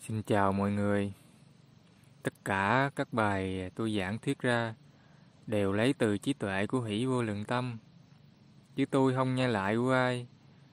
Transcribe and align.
Xin 0.00 0.22
chào 0.22 0.52
mọi 0.52 0.70
người. 0.70 1.12
Tất 2.22 2.32
cả 2.44 2.90
các 2.96 3.12
bài 3.12 3.70
tôi 3.74 3.96
giảng 3.98 4.18
thuyết 4.18 4.38
ra 4.38 4.74
đều 5.46 5.72
lấy 5.72 5.92
từ 5.92 6.18
trí 6.18 6.32
tuệ 6.32 6.66
của 6.66 6.80
hỷ 6.80 7.06
vô 7.06 7.22
lượng 7.22 7.44
tâm. 7.44 7.78
Chứ 8.76 8.86
tôi 8.86 9.14
không 9.14 9.34
nghe 9.34 9.48
lại 9.48 9.76
của 9.76 9.92
ai. 9.92 10.26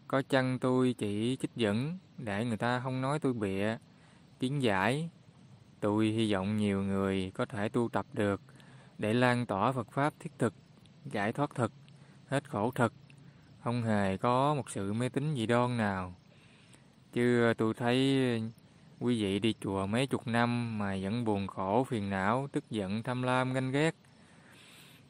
Có 0.07 0.21
chăng 0.21 0.59
tôi 0.59 0.95
chỉ 0.97 1.37
trích 1.41 1.55
dẫn 1.55 1.97
để 2.17 2.45
người 2.45 2.57
ta 2.57 2.79
không 2.79 3.01
nói 3.01 3.19
tôi 3.19 3.33
bịa, 3.33 3.77
kiến 4.39 4.61
giải. 4.61 5.09
Tôi 5.79 6.05
hy 6.05 6.33
vọng 6.33 6.57
nhiều 6.57 6.83
người 6.83 7.31
có 7.35 7.45
thể 7.45 7.69
tu 7.69 7.89
tập 7.89 8.05
được 8.13 8.41
để 8.97 9.13
lan 9.13 9.45
tỏa 9.45 9.71
Phật 9.71 9.91
Pháp 9.91 10.13
thiết 10.19 10.31
thực, 10.39 10.53
giải 11.05 11.33
thoát 11.33 11.55
thực, 11.55 11.71
hết 12.27 12.49
khổ 12.49 12.71
thực. 12.75 12.93
Không 13.63 13.83
hề 13.83 14.17
có 14.17 14.53
một 14.55 14.69
sự 14.69 14.93
mê 14.93 15.09
tín 15.09 15.35
dị 15.35 15.45
đoan 15.45 15.77
nào. 15.77 16.15
Chứ 17.13 17.53
tôi 17.57 17.73
thấy 17.73 18.41
Quý 18.99 19.21
vị 19.21 19.39
đi 19.39 19.53
chùa 19.61 19.85
mấy 19.85 20.07
chục 20.07 20.27
năm 20.27 20.79
mà 20.79 20.97
vẫn 21.01 21.25
buồn 21.25 21.47
khổ, 21.47 21.83
phiền 21.83 22.09
não, 22.09 22.47
tức 22.51 22.63
giận, 22.69 23.03
tham 23.03 23.23
lam, 23.23 23.53
ganh 23.53 23.71
ghét. 23.71 23.95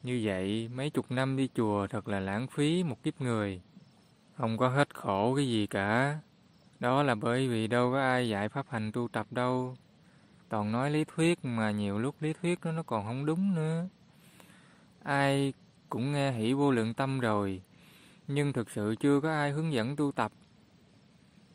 Như 0.02 0.20
vậy, 0.24 0.70
mấy 0.74 0.90
chục 0.90 1.10
năm 1.10 1.36
đi 1.36 1.48
chùa 1.54 1.86
thật 1.86 2.08
là 2.08 2.20
lãng 2.20 2.46
phí 2.46 2.82
một 2.82 3.02
kiếp 3.02 3.20
người. 3.20 3.60
Không 4.36 4.58
có 4.58 4.68
hết 4.68 4.94
khổ 4.94 5.34
cái 5.36 5.48
gì 5.48 5.66
cả. 5.66 6.18
Đó 6.80 7.02
là 7.02 7.14
bởi 7.14 7.48
vì 7.48 7.66
đâu 7.66 7.92
có 7.92 8.00
ai 8.00 8.28
dạy 8.28 8.48
pháp 8.48 8.66
hành 8.70 8.92
tu 8.92 9.08
tập 9.08 9.26
đâu. 9.30 9.76
Toàn 10.48 10.72
nói 10.72 10.90
lý 10.90 11.04
thuyết 11.04 11.44
mà 11.44 11.70
nhiều 11.70 11.98
lúc 11.98 12.14
lý 12.20 12.32
thuyết 12.32 12.64
đó 12.64 12.72
nó 12.72 12.82
còn 12.82 13.04
không 13.04 13.26
đúng 13.26 13.54
nữa. 13.54 13.88
Ai 15.02 15.52
cũng 15.88 16.12
nghe 16.12 16.32
hỷ 16.32 16.52
vô 16.52 16.70
lượng 16.70 16.94
tâm 16.94 17.20
rồi, 17.20 17.62
nhưng 18.28 18.52
thực 18.52 18.70
sự 18.70 18.94
chưa 19.00 19.20
có 19.20 19.32
ai 19.32 19.50
hướng 19.50 19.72
dẫn 19.72 19.96
tu 19.96 20.12
tập. 20.12 20.32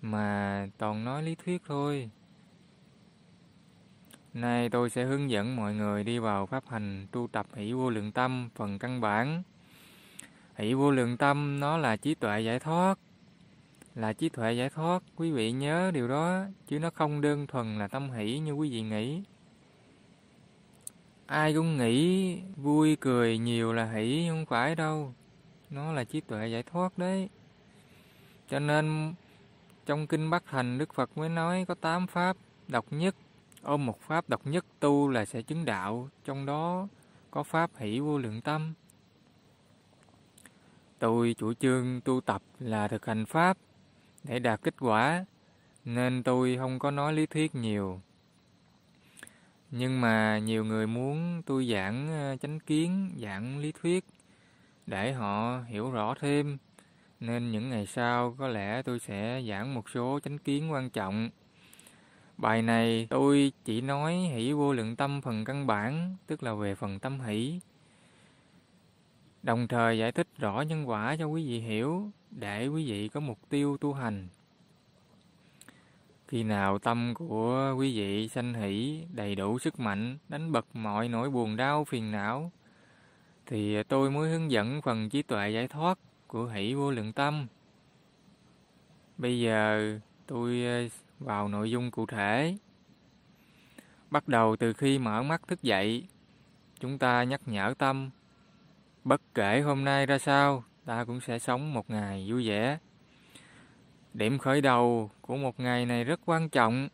Mà 0.01 0.67
toàn 0.77 1.03
nói 1.03 1.23
lý 1.23 1.35
thuyết 1.35 1.61
thôi. 1.67 2.09
Nay 4.33 4.69
tôi 4.69 4.89
sẽ 4.89 5.03
hướng 5.03 5.29
dẫn 5.29 5.55
mọi 5.55 5.73
người 5.73 6.03
đi 6.03 6.19
vào 6.19 6.45
pháp 6.45 6.63
hành 6.67 7.07
tu 7.11 7.27
tập 7.31 7.45
hỷ 7.55 7.73
vô 7.73 7.89
lượng 7.89 8.11
tâm 8.11 8.49
phần 8.55 8.79
căn 8.79 9.01
bản. 9.01 9.43
Hỷ 10.55 10.73
vô 10.73 10.91
lượng 10.91 11.17
tâm 11.17 11.59
nó 11.59 11.77
là 11.77 11.95
trí 11.95 12.15
tuệ 12.15 12.41
giải 12.41 12.59
thoát. 12.59 12.99
Là 13.95 14.13
trí 14.13 14.29
tuệ 14.29 14.53
giải 14.53 14.69
thoát, 14.69 15.03
quý 15.15 15.31
vị 15.31 15.51
nhớ 15.51 15.91
điều 15.93 16.07
đó, 16.07 16.43
chứ 16.67 16.79
nó 16.79 16.89
không 16.89 17.21
đơn 17.21 17.47
thuần 17.47 17.79
là 17.79 17.87
tâm 17.87 18.11
hỷ 18.11 18.39
như 18.39 18.51
quý 18.51 18.69
vị 18.69 18.81
nghĩ. 18.81 19.21
Ai 21.25 21.53
cũng 21.53 21.77
nghĩ 21.77 22.37
vui 22.55 22.95
cười 22.95 23.37
nhiều 23.37 23.73
là 23.73 23.85
hỷ 23.85 24.25
không 24.29 24.45
phải 24.45 24.75
đâu. 24.75 25.13
Nó 25.69 25.91
là 25.91 26.03
trí 26.03 26.21
tuệ 26.21 26.47
giải 26.47 26.63
thoát 26.63 26.97
đấy. 26.97 27.29
Cho 28.49 28.59
nên 28.59 29.13
trong 29.85 30.07
kinh 30.07 30.29
Bắc 30.29 30.43
Thành 30.49 30.77
Đức 30.77 30.93
Phật 30.93 31.17
mới 31.17 31.29
nói 31.29 31.65
có 31.67 31.75
tám 31.75 32.07
pháp 32.07 32.37
độc 32.67 32.85
nhất 32.89 33.15
ôm 33.63 33.85
một 33.85 34.01
pháp 34.01 34.29
độc 34.29 34.47
nhất 34.47 34.65
tu 34.79 35.09
là 35.09 35.25
sẽ 35.25 35.41
chứng 35.41 35.65
đạo, 35.65 36.09
trong 36.25 36.45
đó 36.45 36.87
có 37.31 37.43
pháp 37.43 37.71
hỷ 37.77 37.99
vô 37.99 38.17
lượng 38.17 38.41
tâm. 38.41 38.73
Tôi 40.99 41.35
chủ 41.37 41.53
trương 41.53 42.01
tu 42.01 42.21
tập 42.21 42.41
là 42.59 42.87
thực 42.87 43.05
hành 43.05 43.25
pháp 43.25 43.57
để 44.23 44.39
đạt 44.39 44.61
kết 44.63 44.73
quả, 44.79 45.25
nên 45.85 46.23
tôi 46.23 46.57
không 46.57 46.79
có 46.79 46.91
nói 46.91 47.13
lý 47.13 47.25
thuyết 47.25 47.55
nhiều. 47.55 48.01
Nhưng 49.71 50.01
mà 50.01 50.37
nhiều 50.37 50.65
người 50.65 50.87
muốn 50.87 51.41
tôi 51.45 51.67
giảng 51.67 52.07
ờ, 52.07 52.37
chánh 52.37 52.59
kiến, 52.59 53.11
giảng 53.21 53.57
lý 53.57 53.71
thuyết 53.71 54.05
để 54.85 55.13
họ 55.13 55.61
hiểu 55.67 55.91
rõ 55.91 56.13
thêm, 56.19 56.57
nên 57.19 57.51
những 57.51 57.69
ngày 57.69 57.85
sau 57.85 58.35
có 58.39 58.47
lẽ 58.47 58.81
tôi 58.81 58.99
sẽ 58.99 59.43
giảng 59.49 59.73
một 59.73 59.89
số 59.89 60.19
chánh 60.23 60.37
kiến 60.37 60.71
quan 60.71 60.89
trọng 60.89 61.29
Bài 62.37 62.61
này 62.61 63.07
tôi 63.09 63.51
chỉ 63.65 63.81
nói 63.81 64.13
hỷ 64.13 64.53
vô 64.53 64.73
lượng 64.73 64.95
tâm 64.95 65.21
phần 65.21 65.45
căn 65.45 65.67
bản, 65.67 66.15
tức 66.27 66.43
là 66.43 66.53
về 66.53 66.75
phần 66.75 66.99
tâm 66.99 67.19
hỷ. 67.19 67.59
Đồng 69.43 69.67
thời 69.67 69.97
giải 69.97 70.11
thích 70.11 70.27
rõ 70.37 70.61
nhân 70.61 70.89
quả 70.89 71.15
cho 71.19 71.25
quý 71.25 71.47
vị 71.47 71.59
hiểu, 71.59 72.11
để 72.31 72.67
quý 72.67 72.91
vị 72.91 73.07
có 73.07 73.19
mục 73.19 73.39
tiêu 73.49 73.77
tu 73.77 73.93
hành. 73.93 74.27
Khi 76.27 76.43
nào 76.43 76.79
tâm 76.79 77.13
của 77.15 77.75
quý 77.77 77.97
vị 77.97 78.27
sanh 78.27 78.53
hỷ, 78.53 79.03
đầy 79.13 79.35
đủ 79.35 79.59
sức 79.59 79.79
mạnh, 79.79 80.17
đánh 80.29 80.51
bật 80.51 80.65
mọi 80.73 81.09
nỗi 81.09 81.29
buồn 81.29 81.55
đau, 81.55 81.83
phiền 81.83 82.11
não, 82.11 82.51
thì 83.45 83.83
tôi 83.83 84.11
mới 84.11 84.29
hướng 84.29 84.51
dẫn 84.51 84.81
phần 84.81 85.09
trí 85.09 85.21
tuệ 85.21 85.49
giải 85.49 85.67
thoát 85.67 85.99
của 86.27 86.45
hỷ 86.47 86.73
vô 86.73 86.91
lượng 86.91 87.13
tâm. 87.13 87.47
Bây 89.17 89.39
giờ 89.39 89.99
tôi 90.27 90.63
vào 91.23 91.47
nội 91.47 91.71
dung 91.71 91.91
cụ 91.91 92.05
thể. 92.05 92.57
Bắt 94.09 94.27
đầu 94.27 94.55
từ 94.55 94.73
khi 94.73 94.99
mở 94.99 95.23
mắt 95.23 95.47
thức 95.47 95.61
dậy, 95.61 96.07
chúng 96.79 96.97
ta 96.97 97.23
nhắc 97.23 97.41
nhở 97.45 97.73
tâm, 97.77 98.09
bất 99.03 99.21
kể 99.33 99.61
hôm 99.61 99.83
nay 99.85 100.05
ra 100.05 100.17
sao, 100.17 100.63
ta 100.85 101.05
cũng 101.05 101.21
sẽ 101.21 101.39
sống 101.39 101.73
một 101.73 101.89
ngày 101.89 102.25
vui 102.29 102.47
vẻ. 102.47 102.77
Điểm 104.13 104.37
khởi 104.37 104.61
đầu 104.61 105.11
của 105.21 105.37
một 105.37 105.59
ngày 105.59 105.85
này 105.85 106.03
rất 106.03 106.19
quan 106.25 106.49
trọng. 106.49 106.89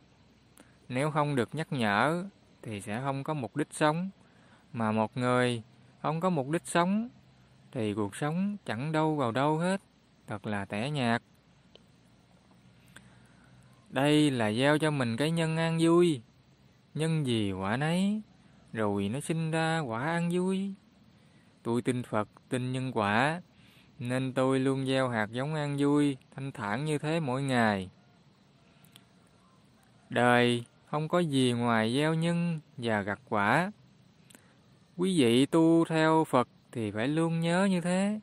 Nếu 0.89 1.11
không 1.11 1.35
được 1.35 1.55
nhắc 1.55 1.67
nhở 1.71 2.25
thì 2.61 2.81
sẽ 2.81 3.01
không 3.01 3.23
có 3.23 3.33
mục 3.33 3.55
đích 3.55 3.67
sống. 3.71 4.09
Mà 4.73 4.91
một 4.91 5.17
người 5.17 5.63
không 6.01 6.19
có 6.19 6.29
mục 6.29 6.49
đích 6.49 6.65
sống 6.65 7.09
thì 7.71 7.93
cuộc 7.93 8.15
sống 8.15 8.57
chẳng 8.65 8.91
đâu 8.91 9.15
vào 9.15 9.31
đâu 9.31 9.57
hết. 9.57 9.81
Thật 10.27 10.47
là 10.47 10.65
tẻ 10.65 10.89
nhạt. 10.89 11.21
Đây 13.89 14.31
là 14.31 14.51
gieo 14.51 14.77
cho 14.77 14.91
mình 14.91 15.17
cái 15.17 15.31
nhân 15.31 15.57
an 15.57 15.77
vui. 15.81 16.21
Nhân 16.93 17.25
gì 17.25 17.51
quả 17.51 17.77
nấy, 17.77 18.21
rồi 18.73 19.09
nó 19.09 19.19
sinh 19.19 19.51
ra 19.51 19.79
quả 19.79 20.05
an 20.05 20.29
vui. 20.33 20.73
Tôi 21.63 21.81
tin 21.81 22.03
Phật, 22.03 22.29
tin 22.49 22.71
nhân 22.71 22.91
quả, 22.93 23.41
nên 23.99 24.33
tôi 24.33 24.59
luôn 24.59 24.85
gieo 24.85 25.09
hạt 25.09 25.31
giống 25.31 25.55
an 25.55 25.75
vui, 25.79 26.17
thanh 26.35 26.51
thản 26.51 26.85
như 26.85 26.97
thế 26.97 27.19
mỗi 27.19 27.41
ngày. 27.41 27.89
Đời 30.09 30.63
không 30.85 31.07
có 31.07 31.19
gì 31.19 31.51
ngoài 31.51 31.93
gieo 31.93 32.13
nhân 32.13 32.59
và 32.77 33.01
gặt 33.01 33.19
quả. 33.29 33.71
Quý 34.97 35.19
vị 35.19 35.45
tu 35.45 35.85
theo 35.85 36.23
Phật 36.23 36.47
thì 36.71 36.91
phải 36.91 37.07
luôn 37.07 37.39
nhớ 37.39 37.65
như 37.65 37.81
thế, 37.81 38.19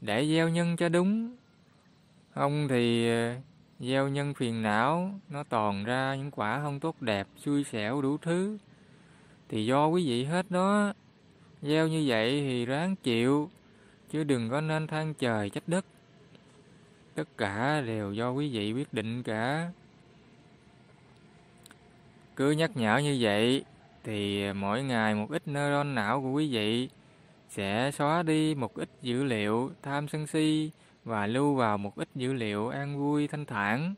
để 0.00 0.26
gieo 0.26 0.48
nhân 0.48 0.76
cho 0.76 0.88
đúng. 0.88 1.36
Không 2.34 2.68
thì 2.68 3.10
gieo 3.80 4.08
nhân 4.08 4.34
phiền 4.34 4.62
não, 4.62 5.20
nó 5.28 5.42
toàn 5.42 5.84
ra 5.84 6.14
những 6.14 6.30
quả 6.30 6.60
không 6.62 6.80
tốt 6.80 7.02
đẹp, 7.02 7.26
xui 7.36 7.64
xẻo 7.64 8.02
đủ 8.02 8.16
thứ. 8.16 8.58
Thì 9.48 9.66
do 9.66 9.86
quý 9.86 10.06
vị 10.06 10.24
hết 10.24 10.50
đó 10.50 10.92
gieo 11.62 11.88
như 11.88 12.04
vậy 12.06 12.40
thì 12.40 12.64
ráng 12.64 12.96
chịu, 12.96 13.50
chứ 14.10 14.24
đừng 14.24 14.50
có 14.50 14.60
nên 14.60 14.86
than 14.86 15.14
trời 15.14 15.50
trách 15.50 15.64
đất. 15.66 15.84
Tất 17.14 17.28
cả 17.36 17.82
đều 17.86 18.12
do 18.12 18.30
quý 18.30 18.50
vị 18.50 18.72
quyết 18.72 18.94
định 18.94 19.22
cả. 19.22 19.70
Cứ 22.36 22.50
nhắc 22.50 22.70
nhở 22.74 22.98
như 22.98 23.18
vậy, 23.20 23.64
thì 24.04 24.52
mỗi 24.52 24.82
ngày 24.82 25.14
một 25.14 25.26
ít 25.30 25.48
neuron 25.48 25.94
não 25.94 26.22
của 26.22 26.30
quý 26.30 26.52
vị 26.52 26.88
sẽ 27.48 27.90
xóa 27.90 28.22
đi 28.22 28.54
một 28.54 28.74
ít 28.74 28.88
dữ 29.02 29.24
liệu 29.24 29.70
tham 29.82 30.08
sân 30.08 30.26
si 30.26 30.70
và 31.04 31.26
lưu 31.26 31.54
vào 31.54 31.78
một 31.78 31.96
ít 31.96 32.08
dữ 32.14 32.32
liệu 32.32 32.68
an 32.68 32.98
vui 32.98 33.28
thanh 33.28 33.44
thản. 33.44 33.94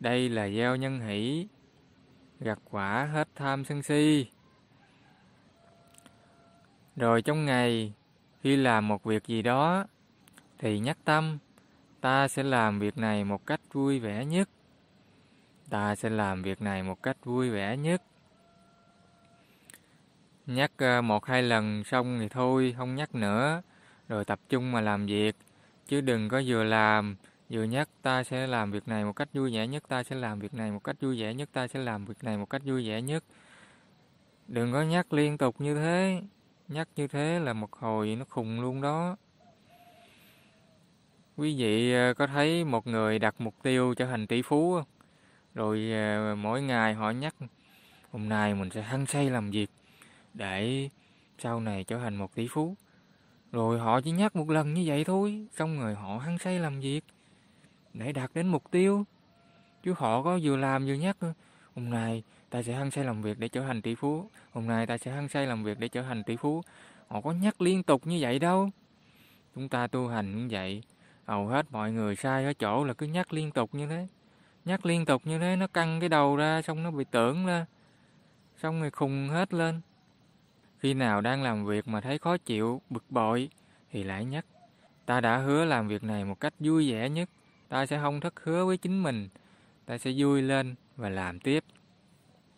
Đây 0.00 0.28
là 0.28 0.48
gieo 0.48 0.76
nhân 0.76 1.00
hỷ, 1.00 1.46
gặt 2.40 2.58
quả 2.70 3.08
hết 3.12 3.28
tham 3.34 3.64
sân 3.64 3.82
si. 3.82 4.26
Rồi 6.96 7.22
trong 7.22 7.44
ngày, 7.44 7.92
khi 8.42 8.56
làm 8.56 8.88
một 8.88 9.04
việc 9.04 9.26
gì 9.26 9.42
đó, 9.42 9.84
thì 10.58 10.78
nhắc 10.78 10.98
tâm, 11.04 11.38
ta 12.00 12.28
sẽ 12.28 12.42
làm 12.42 12.78
việc 12.78 12.98
này 12.98 13.24
một 13.24 13.46
cách 13.46 13.60
vui 13.72 13.98
vẻ 13.98 14.24
nhất. 14.24 14.48
Ta 15.70 15.94
sẽ 15.94 16.10
làm 16.10 16.42
việc 16.42 16.62
này 16.62 16.82
một 16.82 17.02
cách 17.02 17.16
vui 17.24 17.50
vẻ 17.50 17.76
nhất. 17.76 18.02
Nhắc 20.46 20.72
ờ, 20.76 21.02
một 21.02 21.26
hai 21.26 21.42
lần 21.42 21.84
xong 21.84 22.18
thì 22.20 22.28
thôi, 22.28 22.74
không 22.78 22.94
nhắc 22.94 23.14
nữa, 23.14 23.62
rồi 24.08 24.24
tập 24.24 24.40
trung 24.48 24.72
mà 24.72 24.80
làm 24.80 25.06
việc 25.06 25.36
chứ 25.86 26.00
đừng 26.00 26.28
có 26.28 26.42
vừa 26.46 26.64
làm, 26.64 27.16
vừa 27.50 27.64
nhắc 27.64 27.88
ta 28.02 28.24
sẽ 28.24 28.46
làm 28.46 28.70
việc 28.70 28.88
này 28.88 29.04
một 29.04 29.12
cách 29.12 29.28
vui 29.34 29.54
vẻ 29.54 29.66
nhất, 29.66 29.82
ta 29.88 30.02
sẽ 30.02 30.16
làm 30.16 30.38
việc 30.38 30.54
này 30.54 30.70
một 30.70 30.84
cách 30.84 30.96
vui 31.00 31.20
vẻ 31.20 31.34
nhất, 31.34 31.48
ta 31.52 31.68
sẽ 31.68 31.78
làm 31.78 32.04
việc 32.04 32.24
này 32.24 32.36
một 32.36 32.50
cách 32.50 32.62
vui 32.64 32.88
vẻ 32.88 33.02
nhất. 33.02 33.24
Đừng 34.48 34.72
có 34.72 34.82
nhắc 34.82 35.12
liên 35.12 35.38
tục 35.38 35.60
như 35.60 35.74
thế. 35.74 36.22
Nhắc 36.68 36.88
như 36.96 37.08
thế 37.08 37.38
là 37.38 37.52
một 37.52 37.72
hồi 37.72 38.16
nó 38.16 38.24
khùng 38.28 38.60
luôn 38.60 38.80
đó. 38.80 39.16
Quý 41.36 41.56
vị 41.58 41.92
ờ, 41.92 42.14
có 42.14 42.26
thấy 42.26 42.64
một 42.64 42.86
người 42.86 43.18
đặt 43.18 43.34
mục 43.38 43.54
tiêu 43.62 43.94
trở 43.94 44.06
thành 44.06 44.26
tỷ 44.26 44.42
phú 44.42 44.74
không? 44.74 44.84
rồi 45.54 45.90
ờ, 45.92 46.34
mỗi 46.34 46.62
ngày 46.62 46.94
họ 46.94 47.10
nhắc, 47.10 47.34
hôm 48.12 48.28
nay 48.28 48.54
mình 48.54 48.70
sẽ 48.70 48.82
hăng 48.82 49.06
say 49.06 49.30
làm 49.30 49.50
việc 49.50 49.70
để 50.34 50.88
sau 51.38 51.60
này 51.60 51.84
trở 51.84 51.98
thành 51.98 52.16
một 52.16 52.34
tỷ 52.34 52.48
phú 52.50 52.76
rồi 53.56 53.78
họ 53.78 54.00
chỉ 54.00 54.10
nhắc 54.10 54.36
một 54.36 54.50
lần 54.50 54.74
như 54.74 54.82
vậy 54.86 55.04
thôi, 55.04 55.46
xong 55.56 55.80
rồi 55.80 55.94
họ 55.94 56.18
hăng 56.18 56.38
say 56.38 56.58
làm 56.58 56.80
việc 56.80 57.04
để 57.94 58.12
đạt 58.12 58.30
đến 58.34 58.48
mục 58.48 58.70
tiêu. 58.70 59.04
Chứ 59.82 59.94
họ 59.96 60.22
có 60.22 60.38
vừa 60.42 60.56
làm 60.56 60.86
vừa 60.86 60.94
nhắc, 60.94 61.16
Hôm 61.76 61.90
nay 61.90 62.22
ta 62.50 62.62
sẽ 62.62 62.72
hăng 62.72 62.90
say 62.90 63.04
làm 63.04 63.22
việc 63.22 63.38
để 63.38 63.48
trở 63.48 63.60
thành 63.60 63.82
tỷ 63.82 63.94
phú. 63.94 64.30
Hôm 64.52 64.66
nay 64.66 64.86
ta 64.86 64.98
sẽ 64.98 65.10
hăng 65.10 65.28
say 65.28 65.46
làm 65.46 65.64
việc 65.64 65.78
để 65.78 65.88
trở 65.88 66.02
thành 66.02 66.24
tỷ 66.24 66.36
phú. 66.36 66.62
Họ 67.08 67.20
có 67.20 67.32
nhắc 67.32 67.60
liên 67.60 67.82
tục 67.82 68.06
như 68.06 68.18
vậy 68.20 68.38
đâu. 68.38 68.70
Chúng 69.54 69.68
ta 69.68 69.86
tu 69.86 70.08
hành 70.08 70.36
như 70.36 70.48
vậy, 70.50 70.82
hầu 71.24 71.46
hết 71.46 71.66
mọi 71.70 71.92
người 71.92 72.16
sai 72.16 72.44
ở 72.44 72.52
chỗ 72.52 72.84
là 72.84 72.94
cứ 72.94 73.06
nhắc 73.06 73.32
liên 73.32 73.50
tục 73.50 73.74
như 73.74 73.86
thế. 73.86 74.06
Nhắc 74.64 74.86
liên 74.86 75.04
tục 75.04 75.22
như 75.24 75.38
thế 75.38 75.56
nó 75.56 75.66
căng 75.66 76.00
cái 76.00 76.08
đầu 76.08 76.36
ra 76.36 76.62
xong 76.62 76.82
nó 76.82 76.90
bị 76.90 77.04
tưởng 77.10 77.46
ra. 77.46 77.66
Xong 78.56 78.80
rồi 78.80 78.90
khùng 78.90 79.28
hết 79.28 79.54
lên. 79.54 79.80
Khi 80.86 80.94
nào 80.94 81.20
đang 81.20 81.42
làm 81.42 81.66
việc 81.66 81.88
mà 81.88 82.00
thấy 82.00 82.18
khó 82.18 82.36
chịu, 82.36 82.82
bực 82.90 83.04
bội 83.10 83.48
thì 83.90 84.02
lại 84.02 84.24
nhắc. 84.24 84.46
Ta 85.06 85.20
đã 85.20 85.38
hứa 85.38 85.64
làm 85.64 85.88
việc 85.88 86.04
này 86.04 86.24
một 86.24 86.40
cách 86.40 86.54
vui 86.58 86.92
vẻ 86.92 87.08
nhất. 87.08 87.28
Ta 87.68 87.86
sẽ 87.86 87.98
không 87.98 88.20
thất 88.20 88.44
hứa 88.44 88.64
với 88.64 88.76
chính 88.76 89.02
mình. 89.02 89.28
Ta 89.86 89.98
sẽ 89.98 90.12
vui 90.16 90.42
lên 90.42 90.74
và 90.96 91.08
làm 91.08 91.40
tiếp. 91.40 91.64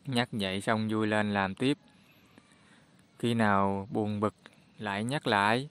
Nhắc 0.07 0.29
vậy 0.33 0.61
xong 0.61 0.89
vui 0.89 1.07
lên 1.07 1.35
làm 1.35 1.55
tiếp. 1.55 1.79
Khi 3.19 3.35
nào 3.35 3.89
buồn 3.91 4.21
bực 4.21 4.35
lại 4.79 5.05
nhắc 5.05 5.27
lại. 5.27 5.69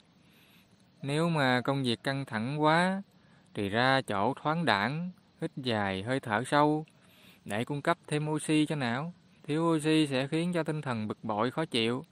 Nếu 1.02 1.30
mà 1.30 1.62
công 1.62 1.84
việc 1.84 2.04
căng 2.04 2.26
thẳng 2.26 2.62
quá 2.62 3.02
thì 3.54 3.70
ra 3.70 4.02
chỗ 4.02 4.34
thoáng 4.34 4.66
đẳng, 4.66 5.12
hít 5.42 5.52
dài 5.58 6.04
hơi 6.04 6.20
thở 6.20 6.44
sâu 6.44 6.86
để 7.46 7.66
cung 7.66 7.82
cấp 7.82 7.98
thêm 8.08 8.30
oxy 8.30 8.66
cho 8.66 8.76
não. 8.76 9.14
Thiếu 9.44 9.64
oxy 9.64 10.08
sẽ 10.08 10.28
khiến 10.28 10.54
cho 10.54 10.64
tinh 10.64 10.82
thần 10.82 11.08
bực 11.08 11.24
bội 11.24 11.52
khó 11.52 11.66
chịu. 11.66 12.06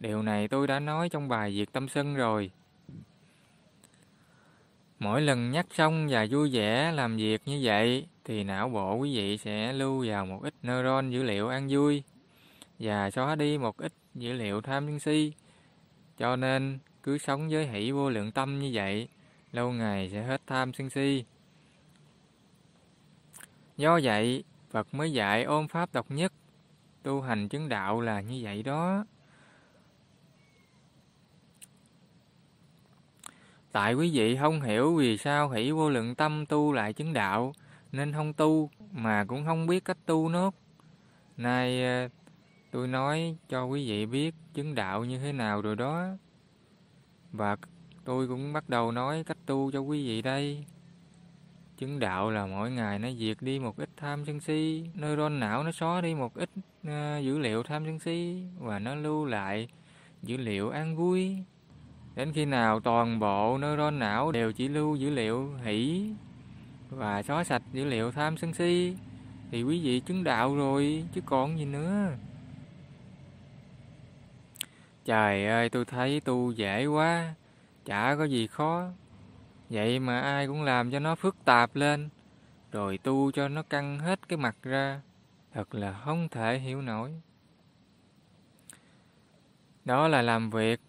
Điều 0.00 0.22
này 0.22 0.48
tôi 0.48 0.66
đã 0.66 0.80
nói 0.80 1.08
trong 1.08 1.28
bài 1.28 1.54
Diệt 1.54 1.72
Tâm 1.72 1.88
Sân 1.88 2.14
rồi. 2.14 2.50
Mỗi 4.98 5.20
lần 5.20 5.50
nhắc 5.50 5.66
xong 5.70 6.08
và 6.10 6.26
vui 6.30 6.50
vẻ 6.52 6.92
làm 6.92 7.16
việc 7.16 7.42
như 7.46 7.60
vậy 7.62 8.06
thì 8.24 8.44
não 8.44 8.68
bộ 8.68 8.94
quý 8.94 9.16
vị 9.16 9.38
sẽ 9.38 9.72
lưu 9.72 10.04
vào 10.08 10.26
một 10.26 10.42
ít 10.42 10.54
neuron 10.62 11.10
dữ 11.10 11.22
liệu 11.22 11.48
an 11.48 11.66
vui 11.70 12.02
và 12.78 13.10
xóa 13.10 13.34
đi 13.34 13.58
một 13.58 13.76
ít 13.76 13.92
dữ 14.14 14.32
liệu 14.32 14.60
tham 14.60 14.86
sân 14.86 15.00
si. 15.00 15.32
Cho 16.18 16.36
nên 16.36 16.78
cứ 17.02 17.18
sống 17.18 17.48
với 17.48 17.66
hỷ 17.66 17.90
vô 17.90 18.10
lượng 18.10 18.32
tâm 18.32 18.58
như 18.58 18.70
vậy, 18.74 19.08
lâu 19.52 19.72
ngày 19.72 20.10
sẽ 20.12 20.22
hết 20.22 20.42
tham 20.46 20.72
sân 20.72 20.90
si. 20.90 21.24
Do 23.76 24.00
vậy, 24.02 24.44
Phật 24.70 24.94
mới 24.94 25.12
dạy 25.12 25.44
ôm 25.44 25.68
pháp 25.68 25.92
độc 25.92 26.10
nhất, 26.10 26.32
tu 27.02 27.20
hành 27.20 27.48
chứng 27.48 27.68
đạo 27.68 28.00
là 28.00 28.20
như 28.20 28.40
vậy 28.42 28.62
đó. 28.62 29.04
Tại 33.72 33.94
quý 33.94 34.10
vị 34.12 34.36
không 34.36 34.60
hiểu 34.60 34.96
vì 34.96 35.18
sao 35.18 35.50
hỷ 35.50 35.70
vô 35.70 35.90
lượng 35.90 36.14
tâm 36.14 36.46
tu 36.46 36.72
lại 36.72 36.92
chứng 36.92 37.12
đạo, 37.12 37.52
nên 37.92 38.12
không 38.12 38.32
tu, 38.32 38.70
mà 38.92 39.24
cũng 39.24 39.44
không 39.44 39.66
biết 39.66 39.84
cách 39.84 39.98
tu 40.06 40.28
nốt. 40.28 40.54
Nay 41.36 41.84
ờ, 41.84 42.08
tôi 42.70 42.88
nói 42.88 43.36
cho 43.48 43.64
quý 43.64 43.88
vị 43.88 44.06
biết 44.06 44.34
chứng 44.54 44.74
đạo 44.74 45.04
như 45.04 45.18
thế 45.18 45.32
nào 45.32 45.62
rồi 45.62 45.76
đó. 45.76 46.06
Và 47.32 47.56
tôi 48.04 48.28
cũng 48.28 48.52
bắt 48.52 48.68
đầu 48.68 48.92
nói 48.92 49.24
cách 49.24 49.38
tu 49.46 49.70
cho 49.72 49.80
quý 49.80 50.06
vị 50.06 50.22
đây. 50.22 50.64
Chứng 51.78 51.98
đạo 51.98 52.30
là 52.30 52.46
mỗi 52.46 52.70
ngày 52.70 52.98
nó 52.98 53.08
diệt 53.18 53.36
đi 53.40 53.58
một 53.58 53.76
ít 53.76 53.90
tham 53.96 54.24
sân 54.24 54.40
si, 54.40 54.84
neuron 54.94 55.40
não 55.40 55.64
nó 55.64 55.72
xóa 55.72 56.00
đi 56.00 56.14
một 56.14 56.34
ít 56.34 56.50
uh, 56.56 57.24
dữ 57.24 57.38
liệu 57.38 57.62
tham 57.62 57.84
sân 57.84 57.98
si 57.98 58.42
và 58.58 58.78
nó 58.78 58.94
lưu 58.94 59.24
lại 59.24 59.68
dữ 60.22 60.36
liệu 60.36 60.70
an 60.70 60.96
vui. 60.96 61.36
Đến 62.14 62.32
khi 62.32 62.44
nào 62.44 62.80
toàn 62.80 63.18
bộ 63.18 63.58
neuron 63.58 63.98
não 63.98 64.32
đều 64.32 64.52
chỉ 64.52 64.68
lưu 64.68 64.96
dữ 64.96 65.10
liệu 65.10 65.54
hỷ 65.64 66.10
và 66.90 67.22
xóa 67.22 67.44
sạch 67.44 67.62
dữ 67.72 67.84
liệu 67.84 68.12
tham 68.12 68.36
sân 68.36 68.54
si 68.54 68.96
thì 69.50 69.62
quý 69.62 69.80
vị 69.84 70.00
chứng 70.00 70.24
đạo 70.24 70.56
rồi 70.56 71.04
chứ 71.14 71.20
còn 71.26 71.58
gì 71.58 71.64
nữa. 71.64 72.12
Trời 75.04 75.46
ơi 75.46 75.68
tôi 75.68 75.84
thấy 75.84 76.20
tu 76.20 76.52
dễ 76.52 76.86
quá, 76.86 77.34
chả 77.84 78.14
có 78.18 78.24
gì 78.24 78.46
khó. 78.46 78.88
Vậy 79.70 79.98
mà 79.98 80.20
ai 80.20 80.46
cũng 80.46 80.62
làm 80.62 80.90
cho 80.90 80.98
nó 80.98 81.14
phức 81.14 81.36
tạp 81.44 81.76
lên, 81.76 82.08
rồi 82.72 82.98
tu 82.98 83.32
cho 83.32 83.48
nó 83.48 83.62
căng 83.62 83.98
hết 83.98 84.28
cái 84.28 84.36
mặt 84.36 84.56
ra, 84.62 85.00
thật 85.54 85.74
là 85.74 85.92
không 85.92 86.28
thể 86.28 86.58
hiểu 86.58 86.82
nổi. 86.82 87.10
Đó 89.84 90.08
là 90.08 90.22
làm 90.22 90.50
việc, 90.50 90.80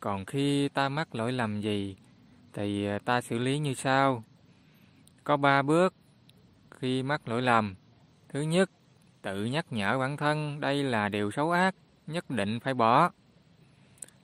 còn 0.00 0.24
khi 0.24 0.68
ta 0.68 0.88
mắc 0.88 1.14
lỗi 1.14 1.32
lầm 1.32 1.60
gì, 1.60 1.96
thì 2.52 2.86
ờ, 2.86 2.98
ta 2.98 3.20
xử 3.20 3.38
lý 3.38 3.58
như 3.58 3.74
sau. 3.74 4.24
Có 5.24 5.36
ba 5.36 5.62
bước 5.62 5.94
khi 6.70 7.02
mắc 7.02 7.28
lỗi 7.28 7.42
lầm. 7.42 7.74
Thứ 8.28 8.40
nhất, 8.40 8.70
tự 9.22 9.44
nhắc 9.44 9.66
nhở 9.70 9.98
bản 9.98 10.16
thân 10.16 10.60
đây 10.60 10.82
là 10.82 11.08
điều 11.08 11.30
xấu 11.30 11.50
ác, 11.50 11.74
nhất 12.06 12.30
định 12.30 12.60
phải 12.60 12.74
bỏ. 12.74 13.10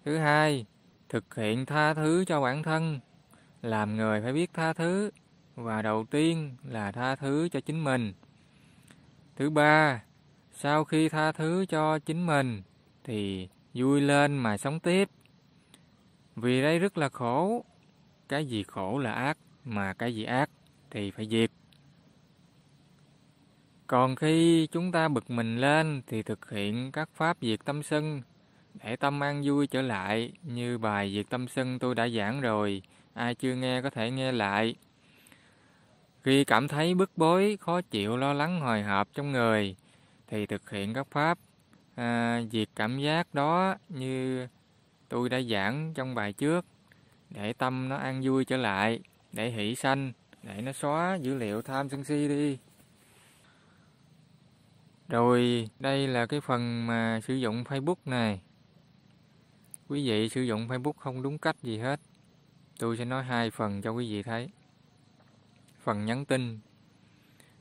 Thứ 0.04 0.16
hai, 0.18 0.66
thực 1.08 1.34
hiện 1.34 1.66
tha 1.66 1.94
thứ 1.94 2.24
cho 2.24 2.40
bản 2.40 2.62
thân. 2.62 3.00
Làm 3.62 3.96
người 3.96 4.20
phải 4.22 4.32
biết 4.32 4.50
tha 4.54 4.72
thứ 4.72 5.10
và 5.54 5.82
đầu 5.82 6.04
tiên 6.10 6.56
là 6.64 6.92
tha 6.92 7.16
thứ 7.16 7.48
cho 7.48 7.60
chính 7.60 7.84
mình. 7.84 8.12
Thứ 9.36 9.50
ba, 9.50 10.02
sau 10.52 10.84
khi 10.84 11.08
tha 11.08 11.32
thứ 11.32 11.66
cho 11.66 11.98
chính 11.98 12.26
mình 12.26 12.62
thì 13.04 13.48
vui 13.74 14.00
lên 14.00 14.36
mà 14.36 14.56
sống 14.56 14.80
tiếp. 14.80 15.08
Vì 16.36 16.62
đây 16.62 16.78
rất 16.78 16.98
là 16.98 17.08
khổ. 17.08 17.64
Cái 18.28 18.46
gì 18.46 18.62
khổ 18.62 18.98
là 18.98 19.12
ác, 19.12 19.38
mà 19.64 19.92
cái 19.92 20.14
gì 20.14 20.24
ác 20.24 20.50
thì 20.90 21.10
phải 21.10 21.28
diệt. 21.28 21.50
Còn 23.86 24.16
khi 24.16 24.66
chúng 24.66 24.92
ta 24.92 25.08
bực 25.08 25.30
mình 25.30 25.56
lên 25.56 26.02
thì 26.06 26.22
thực 26.22 26.50
hiện 26.50 26.92
các 26.92 27.08
pháp 27.14 27.36
diệt 27.40 27.64
tâm 27.64 27.82
sân 27.82 28.22
để 28.74 28.96
tâm 28.96 29.22
an 29.22 29.42
vui 29.44 29.66
trở 29.66 29.82
lại 29.82 30.32
như 30.42 30.78
bài 30.78 31.12
diệt 31.14 31.26
tâm 31.30 31.48
sân 31.48 31.78
tôi 31.78 31.94
đã 31.94 32.08
giảng 32.08 32.40
rồi. 32.40 32.82
Ai 33.14 33.34
chưa 33.34 33.54
nghe 33.54 33.82
có 33.82 33.90
thể 33.90 34.10
nghe 34.10 34.32
lại. 34.32 34.74
Khi 36.22 36.44
cảm 36.44 36.68
thấy 36.68 36.94
bức 36.94 37.10
bối, 37.16 37.58
khó 37.60 37.80
chịu, 37.80 38.16
lo 38.16 38.32
lắng, 38.32 38.60
hồi 38.60 38.82
hộp 38.82 39.08
trong 39.14 39.32
người 39.32 39.76
thì 40.26 40.46
thực 40.46 40.70
hiện 40.70 40.94
các 40.94 41.06
pháp 41.10 41.38
à, 41.94 42.42
diệt 42.52 42.68
cảm 42.76 42.98
giác 42.98 43.34
đó 43.34 43.74
như 43.88 44.46
tôi 45.14 45.28
đã 45.28 45.40
giảng 45.40 45.92
trong 45.94 46.14
bài 46.14 46.32
trước 46.32 46.66
để 47.30 47.52
tâm 47.52 47.88
nó 47.88 47.96
an 47.96 48.20
vui 48.24 48.44
trở 48.44 48.56
lại, 48.56 49.00
để 49.32 49.50
hỷ 49.50 49.74
sanh, 49.74 50.12
để 50.42 50.60
nó 50.60 50.72
xóa 50.72 51.18
dữ 51.22 51.34
liệu 51.34 51.62
tham 51.62 51.88
sân 51.88 52.04
si 52.04 52.28
đi. 52.28 52.58
Rồi 55.08 55.68
đây 55.78 56.08
là 56.08 56.26
cái 56.26 56.40
phần 56.40 56.86
mà 56.86 57.20
sử 57.24 57.34
dụng 57.34 57.64
Facebook 57.64 57.94
này. 58.04 58.40
Quý 59.88 60.08
vị 60.08 60.28
sử 60.28 60.42
dụng 60.42 60.68
Facebook 60.68 60.92
không 60.92 61.22
đúng 61.22 61.38
cách 61.38 61.56
gì 61.62 61.78
hết. 61.78 62.00
Tôi 62.78 62.96
sẽ 62.96 63.04
nói 63.04 63.24
hai 63.24 63.50
phần 63.50 63.82
cho 63.82 63.90
quý 63.90 64.12
vị 64.12 64.22
thấy. 64.22 64.50
Phần 65.82 66.04
nhắn 66.04 66.24
tin. 66.24 66.58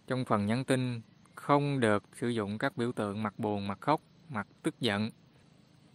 Trong 0.07 0.25
phần 0.25 0.45
nhắn 0.45 0.63
tin 0.63 1.01
không 1.35 1.79
được 1.79 2.03
sử 2.15 2.29
dụng 2.29 2.57
các 2.57 2.77
biểu 2.77 2.91
tượng 2.91 3.23
mặt 3.23 3.39
buồn, 3.39 3.67
mặt 3.67 3.81
khóc, 3.81 4.01
mặt 4.29 4.47
tức 4.63 4.79
giận. 4.79 5.09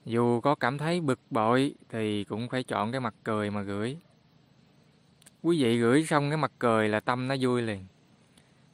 Dù 0.08 0.40
có 0.40 0.54
cảm 0.54 0.78
thấy 0.78 1.00
bực 1.00 1.20
bội 1.30 1.74
thì 1.88 2.24
cũng 2.24 2.48
phải 2.48 2.62
chọn 2.62 2.92
cái 2.92 3.00
mặt 3.00 3.14
cười 3.24 3.50
mà 3.50 3.62
gửi. 3.62 3.96
Quý 5.42 5.62
vị 5.62 5.78
gửi 5.78 6.04
xong 6.04 6.30
cái 6.30 6.36
mặt 6.36 6.52
cười 6.58 6.88
là 6.88 7.00
tâm 7.00 7.28
nó 7.28 7.34
vui 7.40 7.62
liền. 7.62 7.84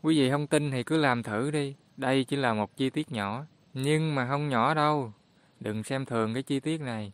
Quý 0.03 0.19
vị 0.19 0.31
không 0.31 0.47
tin 0.47 0.71
thì 0.71 0.83
cứ 0.83 0.97
làm 0.97 1.23
thử 1.23 1.51
đi. 1.51 1.75
Đây 1.97 2.25
chỉ 2.25 2.37
là 2.37 2.55
một 2.55 2.77
chi 2.77 2.91
tiết 2.91 3.13
nhỏ. 3.13 3.45
Nhưng 3.73 4.15
mà 4.15 4.29
không 4.29 4.49
nhỏ 4.49 4.75
đâu. 4.75 5.13
Đừng 5.61 5.83
xem 5.83 6.05
thường 6.05 6.35
cái 6.35 6.43
chi 6.43 6.61
tiết 6.61 6.81
này. 6.81 7.13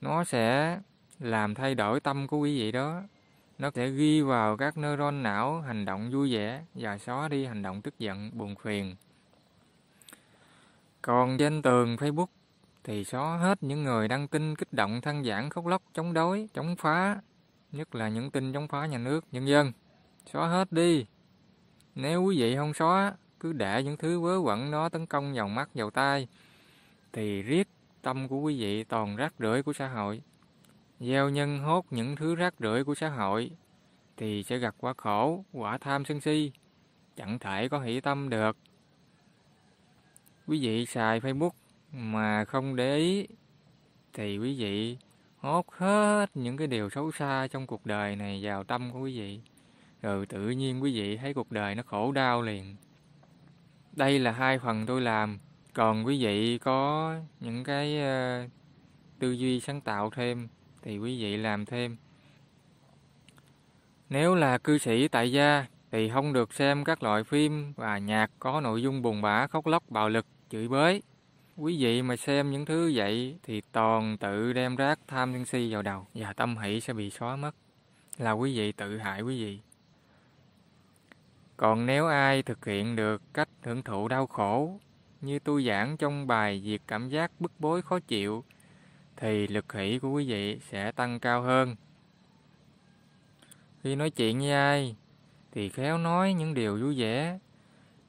Nó 0.00 0.24
sẽ 0.24 0.78
làm 1.20 1.54
thay 1.54 1.74
đổi 1.74 2.00
tâm 2.00 2.26
của 2.26 2.38
quý 2.38 2.58
vị 2.58 2.72
đó. 2.72 3.02
Nó 3.58 3.70
sẽ 3.74 3.90
ghi 3.90 4.22
vào 4.22 4.56
các 4.56 4.76
neuron 4.78 5.22
não 5.22 5.60
hành 5.60 5.84
động 5.84 6.10
vui 6.10 6.32
vẻ 6.32 6.62
và 6.74 6.98
xóa 6.98 7.28
đi 7.28 7.44
hành 7.44 7.62
động 7.62 7.82
tức 7.82 7.94
giận, 7.98 8.30
buồn 8.34 8.54
phiền. 8.62 8.96
Còn 11.02 11.38
trên 11.38 11.62
tường 11.62 11.96
Facebook 11.96 12.26
thì 12.84 13.04
xóa 13.04 13.36
hết 13.36 13.62
những 13.62 13.84
người 13.84 14.08
đăng 14.08 14.28
tin 14.28 14.56
kích 14.56 14.72
động 14.72 15.00
than 15.00 15.24
giảng 15.24 15.50
khóc 15.50 15.66
lóc 15.66 15.82
chống 15.94 16.12
đối, 16.12 16.48
chống 16.54 16.76
phá, 16.76 17.20
nhất 17.72 17.94
là 17.94 18.08
những 18.08 18.30
tin 18.30 18.52
chống 18.52 18.68
phá 18.68 18.86
nhà 18.86 18.98
nước, 18.98 19.24
nhân 19.32 19.48
dân. 19.48 19.72
Xóa 20.32 20.48
hết 20.48 20.72
đi. 20.72 21.06
Nếu 21.94 22.22
quý 22.22 22.40
vị 22.40 22.56
không 22.56 22.74
xóa, 22.74 23.12
cứ 23.40 23.52
để 23.52 23.82
những 23.82 23.96
thứ 23.96 24.20
vớ 24.20 24.40
vẩn 24.40 24.70
đó 24.70 24.88
tấn 24.88 25.06
công 25.06 25.34
vào 25.34 25.48
mắt, 25.48 25.70
vào 25.74 25.90
tai, 25.90 26.28
thì 27.12 27.42
riết 27.42 27.68
tâm 28.02 28.28
của 28.28 28.38
quý 28.38 28.60
vị 28.60 28.84
toàn 28.84 29.16
rác 29.16 29.34
rưởi 29.38 29.62
của 29.62 29.72
xã 29.72 29.88
hội. 29.88 30.22
Gieo 31.00 31.28
nhân 31.28 31.58
hốt 31.58 31.86
những 31.90 32.16
thứ 32.16 32.34
rác 32.34 32.54
rưởi 32.58 32.84
của 32.84 32.94
xã 32.94 33.08
hội, 33.08 33.50
thì 34.16 34.42
sẽ 34.42 34.58
gặp 34.58 34.74
quả 34.78 34.94
khổ, 34.96 35.44
quả 35.52 35.78
tham 35.78 36.04
sân 36.04 36.20
si, 36.20 36.52
chẳng 37.16 37.38
thể 37.38 37.68
có 37.68 37.80
hỷ 37.80 38.00
tâm 38.00 38.28
được. 38.28 38.56
Quý 40.46 40.60
vị 40.60 40.86
xài 40.86 41.20
Facebook 41.20 41.50
mà 41.94 42.44
không 42.44 42.76
để 42.76 42.96
ý, 42.96 43.26
thì 44.12 44.38
quý 44.38 44.56
vị 44.58 44.98
hốt 45.36 45.72
hết 45.72 46.26
những 46.34 46.56
cái 46.56 46.66
điều 46.66 46.90
xấu 46.90 47.12
xa 47.12 47.48
trong 47.50 47.66
cuộc 47.66 47.86
đời 47.86 48.16
này 48.16 48.40
vào 48.42 48.64
tâm 48.64 48.90
của 48.92 49.00
quý 49.00 49.18
vị. 49.18 49.40
Rồi 50.02 50.26
tự 50.26 50.50
nhiên 50.50 50.82
quý 50.82 50.94
vị 50.94 51.16
thấy 51.16 51.34
cuộc 51.34 51.52
đời 51.52 51.74
nó 51.74 51.82
khổ 51.82 52.12
đau 52.12 52.42
liền. 52.42 52.76
Đây 53.92 54.18
là 54.18 54.30
hai 54.30 54.58
phần 54.58 54.86
tôi 54.86 55.00
làm. 55.00 55.38
Còn 55.72 56.06
quý 56.06 56.24
vị 56.24 56.58
có 56.58 57.14
những 57.40 57.64
cái 57.64 57.98
uh, 57.98 58.50
tư 59.18 59.32
duy 59.32 59.60
sáng 59.60 59.80
tạo 59.80 60.10
thêm 60.10 60.48
thì 60.82 60.98
quý 60.98 61.22
vị 61.22 61.36
làm 61.36 61.66
thêm. 61.66 61.96
Nếu 64.08 64.34
là 64.34 64.58
cư 64.58 64.78
sĩ 64.78 65.08
tại 65.08 65.32
gia 65.32 65.66
thì 65.90 66.08
không 66.08 66.32
được 66.32 66.54
xem 66.54 66.84
các 66.84 67.02
loại 67.02 67.24
phim 67.24 67.72
và 67.76 67.98
nhạc 67.98 68.30
có 68.38 68.60
nội 68.60 68.82
dung 68.82 69.02
buồn 69.02 69.22
bã, 69.22 69.46
khóc 69.46 69.66
lóc, 69.66 69.90
bạo 69.90 70.08
lực, 70.08 70.26
chửi 70.50 70.68
bới. 70.68 71.02
Quý 71.56 71.76
vị 71.82 72.02
mà 72.02 72.16
xem 72.16 72.50
những 72.50 72.64
thứ 72.64 72.92
vậy 72.94 73.38
thì 73.42 73.62
toàn 73.72 74.18
tự 74.18 74.52
đem 74.52 74.76
rác 74.76 74.98
tham 75.08 75.32
sân 75.32 75.44
si 75.44 75.72
vào 75.72 75.82
đầu 75.82 76.06
và 76.14 76.32
tâm 76.32 76.56
hỷ 76.56 76.80
sẽ 76.80 76.92
bị 76.92 77.10
xóa 77.10 77.36
mất. 77.36 77.54
Là 78.18 78.32
quý 78.32 78.58
vị 78.58 78.72
tự 78.72 78.98
hại 78.98 79.22
quý 79.22 79.44
vị. 79.44 79.58
Còn 81.56 81.86
nếu 81.86 82.06
ai 82.06 82.42
thực 82.42 82.64
hiện 82.64 82.96
được 82.96 83.22
cách 83.34 83.48
hưởng 83.62 83.82
thụ 83.82 84.08
đau 84.08 84.26
khổ 84.26 84.80
như 85.20 85.38
tôi 85.38 85.64
giảng 85.64 85.96
trong 85.96 86.26
bài 86.26 86.62
Diệt 86.64 86.80
cảm 86.86 87.08
giác 87.08 87.40
bức 87.40 87.52
bối 87.58 87.82
khó 87.82 88.00
chịu 88.00 88.44
thì 89.16 89.46
lực 89.46 89.72
hỷ 89.72 89.98
của 89.98 90.10
quý 90.10 90.28
vị 90.28 90.58
sẽ 90.70 90.92
tăng 90.92 91.20
cao 91.20 91.42
hơn. 91.42 91.76
Khi 93.82 93.96
nói 93.96 94.10
chuyện 94.10 94.38
với 94.38 94.52
ai 94.52 94.96
thì 95.52 95.68
khéo 95.68 95.98
nói 95.98 96.32
những 96.32 96.54
điều 96.54 96.76
vui 96.76 97.00
vẻ, 97.00 97.38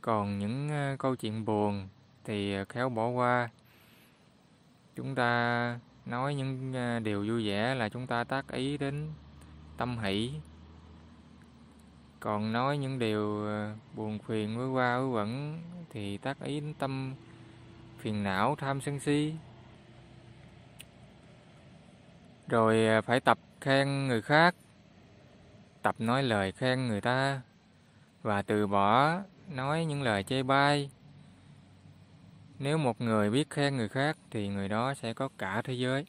còn 0.01 0.39
những 0.39 0.69
ờ, 0.69 0.95
câu 0.99 1.15
chuyện 1.15 1.45
buồn 1.45 1.87
thì 2.25 2.55
ờ, 2.55 2.65
khéo 2.65 2.89
bỏ 2.89 3.07
qua. 3.07 3.49
Chúng 4.95 5.15
ta 5.15 5.79
nói 6.05 6.35
những 6.35 6.73
ờ, 6.73 6.99
điều 6.99 7.25
vui 7.27 7.47
vẻ 7.47 7.75
là 7.75 7.89
chúng 7.89 8.07
ta 8.07 8.23
tác 8.23 8.47
ý 8.51 8.77
đến 8.77 9.09
tâm 9.77 9.97
hỷ. 9.97 10.31
Còn 12.19 12.51
nói 12.51 12.77
những 12.77 12.99
điều 12.99 13.45
ờ, 13.45 13.73
buồn 13.95 14.19
phiền 14.19 14.57
với 14.57 14.67
qua 14.67 14.97
với 14.97 15.07
quẩn 15.07 15.59
thì 15.89 16.17
tác 16.17 16.39
ý 16.39 16.59
đến 16.59 16.73
tâm 16.73 17.13
phiền 17.97 18.23
não, 18.23 18.55
tham 18.55 18.81
sân 18.81 18.99
si. 18.99 19.33
Rồi 22.47 23.01
phải 23.01 23.19
tập 23.19 23.37
khen 23.61 24.07
người 24.07 24.21
khác, 24.21 24.55
tập 25.81 25.95
nói 25.99 26.23
lời 26.23 26.51
khen 26.51 26.87
người 26.87 27.01
ta 27.01 27.41
và 28.21 28.41
từ 28.41 28.67
bỏ 28.67 29.19
nói 29.49 29.85
những 29.85 30.01
lời 30.01 30.23
chê 30.23 30.43
bai. 30.43 30.89
Nếu 32.59 32.77
một 32.77 33.01
người 33.01 33.29
biết 33.29 33.49
khen 33.49 33.77
người 33.77 33.89
khác 33.89 34.17
thì 34.31 34.47
người 34.47 34.69
đó 34.69 34.93
sẽ 34.93 35.13
có 35.13 35.29
cả 35.37 35.61
thế 35.61 35.73
giới. 35.73 36.05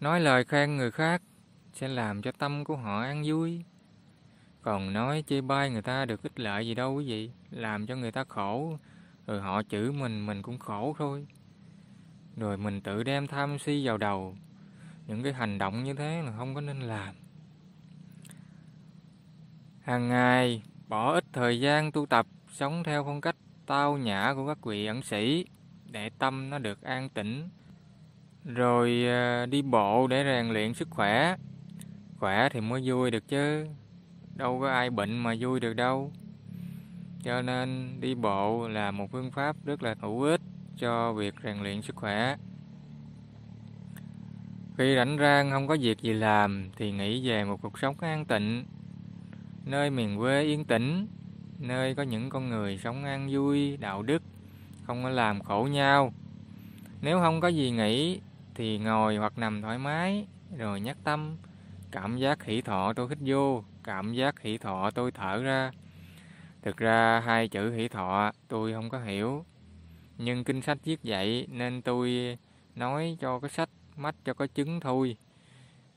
Nói 0.00 0.20
lời 0.20 0.44
khen 0.44 0.76
người 0.76 0.90
khác 0.90 1.22
sẽ 1.72 1.88
làm 1.88 2.22
cho 2.22 2.32
tâm 2.32 2.64
của 2.64 2.76
họ 2.76 3.00
an 3.00 3.22
vui. 3.26 3.64
Còn 4.62 4.92
nói 4.92 5.24
chê 5.26 5.40
bai 5.40 5.70
người 5.70 5.82
ta 5.82 6.04
được 6.04 6.22
ích 6.22 6.40
lợi 6.40 6.66
gì 6.66 6.74
đâu 6.74 6.94
quý 6.94 7.06
vị, 7.06 7.30
làm 7.50 7.86
cho 7.86 7.96
người 7.96 8.12
ta 8.12 8.24
khổ, 8.24 8.78
rồi 9.26 9.40
họ 9.40 9.62
chửi 9.62 9.92
mình, 9.92 10.26
mình 10.26 10.42
cũng 10.42 10.58
khổ 10.58 10.94
thôi. 10.98 11.26
Rồi 12.36 12.56
mình 12.56 12.80
tự 12.80 13.02
đem 13.02 13.26
tham 13.26 13.58
si 13.58 13.86
vào 13.86 13.98
đầu, 13.98 14.36
những 15.06 15.22
cái 15.22 15.32
hành 15.32 15.58
động 15.58 15.84
như 15.84 15.94
thế 15.94 16.22
là 16.22 16.32
không 16.36 16.54
có 16.54 16.60
nên 16.60 16.80
làm 16.80 17.14
hàng 19.84 20.08
ngày 20.08 20.62
bỏ 20.88 21.12
ít 21.12 21.24
thời 21.32 21.60
gian 21.60 21.92
tu 21.92 22.06
tập 22.06 22.26
sống 22.52 22.82
theo 22.84 23.04
phong 23.04 23.20
cách 23.20 23.36
tao 23.66 23.98
nhã 23.98 24.32
của 24.36 24.46
các 24.46 24.64
vị 24.64 24.86
ẩn 24.86 25.02
sĩ 25.02 25.44
để 25.90 26.10
tâm 26.18 26.50
nó 26.50 26.58
được 26.58 26.82
an 26.82 27.08
tĩnh. 27.08 27.48
Rồi 28.44 29.04
ờ, 29.06 29.46
đi 29.46 29.62
bộ 29.62 30.06
để 30.06 30.24
rèn 30.24 30.52
luyện 30.52 30.74
sức 30.74 30.88
khỏe. 30.90 31.36
Khỏe 32.18 32.48
thì 32.48 32.60
mới 32.60 32.82
vui 32.84 33.10
được 33.10 33.28
chứ 33.28 33.66
đâu 34.36 34.60
có 34.60 34.70
ai 34.70 34.90
bệnh 34.90 35.18
mà 35.18 35.34
vui 35.40 35.60
được 35.60 35.74
đâu. 35.74 36.12
Cho 37.22 37.42
nên 37.42 37.96
đi 38.00 38.14
bộ 38.14 38.68
là 38.68 38.90
một 38.90 39.10
phương 39.12 39.30
pháp 39.30 39.56
rất 39.64 39.82
là 39.82 39.94
hữu 40.00 40.22
ích 40.22 40.40
cho 40.76 41.12
việc 41.12 41.34
rèn 41.44 41.62
luyện 41.62 41.82
sức 41.82 41.96
khỏe. 41.96 42.36
Khi 44.78 44.96
rảnh 44.96 45.18
rang 45.18 45.50
không 45.50 45.68
có 45.68 45.76
việc 45.80 45.98
gì 45.98 46.12
làm 46.12 46.70
thì 46.76 46.92
nghĩ 46.92 47.28
về 47.28 47.44
một 47.44 47.62
cuộc 47.62 47.78
sống 47.78 47.96
an 48.00 48.24
tịnh, 48.24 48.64
nơi 49.64 49.90
miền 49.90 50.18
quê 50.18 50.42
yên 50.42 50.64
tĩnh, 50.64 51.06
nơi 51.58 51.94
có 51.94 52.02
những 52.02 52.30
con 52.30 52.48
người 52.48 52.78
sống 52.78 53.04
an 53.04 53.28
vui, 53.32 53.76
đạo 53.76 54.02
đức, 54.02 54.22
không 54.86 55.02
có 55.02 55.08
làm 55.08 55.42
khổ 55.42 55.68
nhau. 55.70 56.12
Nếu 57.00 57.18
không 57.18 57.40
có 57.40 57.48
gì 57.48 57.70
nghĩ 57.70 58.20
thì 58.54 58.78
ngồi 58.78 59.16
hoặc 59.16 59.38
nằm 59.38 59.62
thoải 59.62 59.78
mái, 59.78 60.26
rồi 60.56 60.80
nhắc 60.80 60.96
tâm, 61.04 61.36
cảm 61.90 62.16
giác 62.16 62.44
hỷ 62.44 62.60
thọ 62.60 62.92
tôi 62.92 63.08
hít 63.08 63.18
vô, 63.20 63.64
cảm 63.84 64.12
giác 64.12 64.40
hỷ 64.40 64.58
thọ 64.58 64.90
tôi 64.90 65.12
thở 65.12 65.42
ra. 65.42 65.70
Thực 66.62 66.76
ra 66.76 67.22
hai 67.26 67.48
chữ 67.48 67.72
hỷ 67.72 67.88
thọ 67.88 68.32
tôi 68.48 68.72
không 68.72 68.90
có 68.90 68.98
hiểu, 69.00 69.44
nhưng 70.18 70.44
kinh 70.44 70.62
sách 70.62 70.78
viết 70.84 71.00
vậy 71.04 71.46
nên 71.50 71.82
tôi 71.82 72.38
nói 72.74 73.16
cho 73.20 73.40
cái 73.40 73.50
sách 73.50 73.68
mắt 73.96 74.14
cho 74.24 74.34
có 74.34 74.46
trứng 74.46 74.80
thôi 74.80 75.16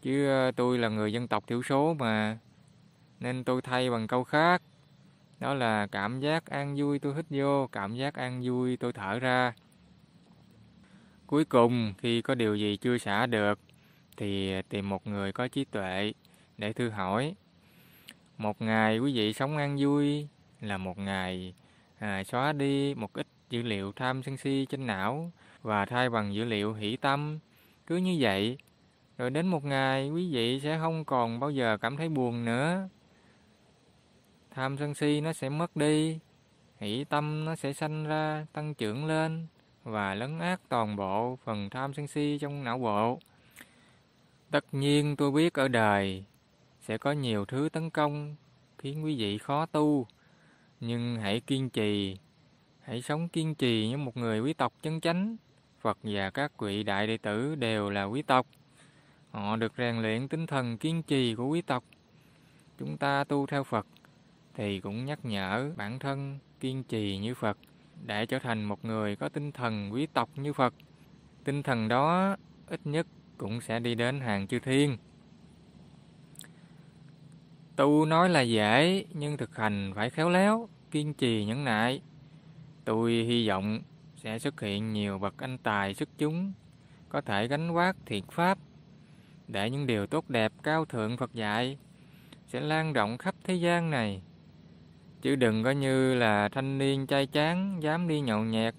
chứ 0.01 0.27
ờ, 0.27 0.51
tôi 0.51 0.77
là 0.77 0.89
người 0.89 1.13
dân 1.13 1.27
tộc 1.27 1.47
thiểu 1.47 1.63
số 1.63 1.93
mà 1.93 2.37
nên 3.19 3.43
tôi 3.43 3.61
thay 3.61 3.89
bằng 3.89 4.07
câu 4.07 4.23
khác 4.23 4.61
đó 5.39 5.53
là 5.53 5.87
cảm 5.91 6.19
giác 6.19 6.45
an 6.45 6.75
vui 6.77 6.99
tôi 6.99 7.15
hít 7.15 7.25
vô 7.29 7.67
cảm 7.67 7.95
giác 7.95 8.13
an 8.13 8.41
vui 8.45 8.77
tôi 8.77 8.93
thở 8.93 9.19
ra. 9.19 9.53
Cuối 11.27 11.45
cùng 11.45 11.93
khi 11.97 12.21
có 12.21 12.35
điều 12.35 12.55
gì 12.55 12.77
chưa 12.77 12.97
xả 12.97 13.25
được 13.25 13.59
thì 14.17 14.61
tìm 14.69 14.89
một 14.89 15.07
người 15.07 15.31
có 15.31 15.47
trí 15.47 15.65
tuệ 15.65 16.13
để 16.57 16.73
thư 16.73 16.89
hỏi. 16.89 17.35
Một 18.37 18.61
ngày 18.61 18.99
quý 18.99 19.13
vị 19.13 19.33
sống 19.33 19.57
an 19.57 19.77
vui 19.79 20.27
là 20.61 20.77
một 20.77 20.97
ngày 20.97 21.53
à, 21.99 22.23
xóa 22.23 22.53
đi 22.53 22.95
một 22.95 23.13
ít 23.13 23.27
dữ 23.49 23.61
liệu 23.61 23.91
tham 23.91 24.23
sân 24.23 24.37
si 24.37 24.65
trên 24.69 24.87
não 24.87 25.31
và 25.61 25.85
thay 25.85 26.09
bằng 26.09 26.33
dữ 26.33 26.43
liệu 26.43 26.73
hỷ 26.73 26.97
tâm. 26.97 27.39
Cứ 27.87 27.97
như 27.97 28.17
vậy, 28.19 28.57
rồi 29.17 29.29
đến 29.29 29.47
một 29.47 29.65
ngày 29.65 30.09
quý 30.09 30.33
vị 30.33 30.59
sẽ 30.59 30.77
không 30.79 31.05
còn 31.05 31.39
bao 31.39 31.51
giờ 31.51 31.77
cảm 31.77 31.97
thấy 31.97 32.09
buồn 32.09 32.45
nữa. 32.45 32.89
Tham 34.57 34.77
sân 34.77 34.93
si 34.93 35.21
nó 35.21 35.33
sẽ 35.33 35.49
mất 35.49 35.75
đi, 35.75 36.19
hỷ 36.77 37.03
tâm 37.03 37.45
nó 37.45 37.55
sẽ 37.55 37.73
sanh 37.73 38.03
ra, 38.03 38.45
tăng 38.53 38.73
trưởng 38.73 39.05
lên 39.05 39.47
và 39.83 40.15
lấn 40.15 40.39
át 40.39 40.61
toàn 40.69 40.95
bộ 40.95 41.37
phần 41.43 41.69
tham 41.69 41.93
sân 41.93 42.07
si 42.07 42.37
trong 42.41 42.63
não 42.63 42.77
bộ. 42.77 43.19
Tất 44.51 44.65
nhiên 44.71 45.15
tôi 45.15 45.31
biết 45.31 45.53
ở 45.53 45.67
đời 45.67 46.23
sẽ 46.81 46.97
có 46.97 47.11
nhiều 47.11 47.45
thứ 47.45 47.69
tấn 47.73 47.89
công 47.89 48.35
khiến 48.77 49.05
quý 49.05 49.15
vị 49.15 49.37
khó 49.37 49.65
tu, 49.65 50.07
nhưng 50.79 51.15
hãy 51.15 51.39
kiên 51.39 51.69
trì, 51.69 52.17
hãy 52.81 53.01
sống 53.01 53.29
kiên 53.29 53.55
trì 53.55 53.87
như 53.87 53.97
một 53.97 54.17
người 54.17 54.39
quý 54.39 54.53
tộc 54.53 54.73
chân 54.81 55.01
chánh 55.01 55.35
Phật 55.81 55.97
và 56.03 56.29
các 56.29 56.59
vị 56.59 56.83
đại 56.83 57.07
đệ 57.07 57.17
tử 57.17 57.55
đều 57.55 57.89
là 57.89 58.03
quý 58.03 58.21
tộc. 58.21 58.47
Họ 59.31 59.55
được 59.55 59.73
rèn 59.77 60.01
luyện 60.01 60.27
tinh 60.27 60.47
thần 60.47 60.77
kiên 60.77 61.03
trì 61.03 61.35
của 61.35 61.47
quý 61.47 61.61
tộc. 61.61 61.83
Chúng 62.79 62.97
ta 62.97 63.23
tu 63.23 63.45
theo 63.45 63.63
Phật 63.63 63.87
thì 64.57 64.79
cũng 64.79 65.05
nhắc 65.05 65.19
nhở 65.25 65.71
bản 65.75 65.99
thân 65.99 66.39
kiên 66.59 66.83
trì 66.83 67.17
như 67.17 67.35
Phật 67.35 67.57
để 68.05 68.25
trở 68.25 68.39
thành 68.39 68.63
một 68.63 68.85
người 68.85 69.15
có 69.15 69.29
tinh 69.29 69.51
thần 69.51 69.93
quý 69.93 70.07
tộc 70.13 70.29
như 70.35 70.53
Phật. 70.53 70.73
Tinh 71.43 71.63
thần 71.63 71.87
đó 71.87 72.35
ít 72.67 72.79
nhất 72.83 73.07
cũng 73.37 73.61
sẽ 73.61 73.79
đi 73.79 73.95
đến 73.95 74.19
hàng 74.19 74.47
chư 74.47 74.59
thiên. 74.59 74.97
Tu 77.75 78.05
nói 78.05 78.29
là 78.29 78.41
dễ 78.41 79.05
nhưng 79.13 79.37
thực 79.37 79.55
hành 79.55 79.91
phải 79.95 80.09
khéo 80.09 80.29
léo, 80.29 80.69
kiên 80.91 81.13
trì 81.13 81.45
nhẫn 81.45 81.63
nại. 81.63 82.01
Tôi 82.85 83.11
hy 83.11 83.47
vọng 83.47 83.81
sẽ 84.15 84.39
xuất 84.39 84.61
hiện 84.61 84.93
nhiều 84.93 85.19
bậc 85.19 85.37
anh 85.37 85.57
tài 85.57 85.93
xuất 85.93 86.09
chúng, 86.17 86.53
có 87.09 87.21
thể 87.21 87.47
gánh 87.47 87.73
vác 87.73 87.95
thiện 88.05 88.23
pháp, 88.31 88.57
để 89.47 89.69
những 89.69 89.87
điều 89.87 90.07
tốt 90.07 90.29
đẹp 90.29 90.51
cao 90.63 90.85
thượng 90.85 91.17
Phật 91.17 91.33
dạy 91.33 91.77
sẽ 92.47 92.59
lan 92.59 92.93
rộng 92.93 93.17
khắp 93.17 93.35
thế 93.43 93.53
gian 93.53 93.89
này. 93.89 94.21
Chứ 95.27 95.35
đừng 95.35 95.63
có 95.63 95.71
như 95.71 96.15
là 96.15 96.49
thanh 96.49 96.77
niên 96.77 97.07
trai 97.07 97.25
chán 97.27 97.83
dám 97.83 98.07
đi 98.07 98.19
nhậu 98.19 98.43
nhẹt, 98.43 98.75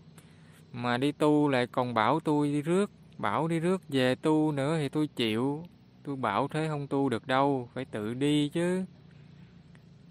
mà 0.73 0.97
đi 0.97 1.13
tu 1.13 1.49
lại 1.49 1.67
còn 1.67 1.95
bảo 1.95 2.21
tôi 2.21 2.49
đi 2.49 2.63
rước, 2.63 2.91
bảo 3.19 3.49
đi 3.49 3.61
rước 3.61 3.83
về 3.89 4.15
tu 4.15 4.53
nữa 4.53 4.79
thì 4.79 4.89
tôi 4.89 5.07
chịu. 5.07 5.65
Tôi 6.05 6.17
bảo 6.17 6.49
thế 6.49 6.69
không 6.69 6.87
tu 6.87 7.09
được 7.09 7.27
đâu, 7.27 7.69
phải 7.75 7.85
tự 7.85 8.15
đi 8.15 8.49
chứ. 8.49 8.85